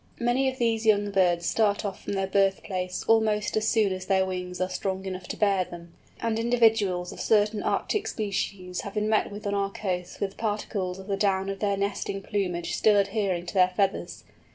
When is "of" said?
0.49-0.57, 7.11-7.19, 10.97-11.05, 11.49-11.59